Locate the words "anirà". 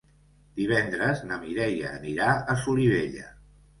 1.99-2.31